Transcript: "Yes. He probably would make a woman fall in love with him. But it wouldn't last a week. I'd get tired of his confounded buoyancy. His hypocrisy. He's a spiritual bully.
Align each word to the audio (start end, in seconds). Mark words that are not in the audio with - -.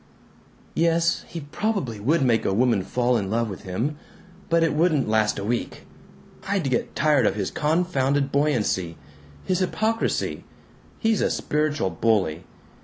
"Yes. 0.73 1.25
He 1.27 1.41
probably 1.41 1.99
would 1.99 2.23
make 2.23 2.43
a 2.43 2.55
woman 2.55 2.81
fall 2.81 3.17
in 3.17 3.29
love 3.29 3.51
with 3.51 3.61
him. 3.61 3.97
But 4.49 4.63
it 4.63 4.73
wouldn't 4.73 5.07
last 5.07 5.37
a 5.37 5.43
week. 5.43 5.83
I'd 6.47 6.71
get 6.71 6.95
tired 6.95 7.27
of 7.27 7.35
his 7.35 7.51
confounded 7.51 8.31
buoyancy. 8.31 8.97
His 9.45 9.59
hypocrisy. 9.59 10.43
He's 10.97 11.21
a 11.21 11.29
spiritual 11.29 11.91
bully. 11.91 12.45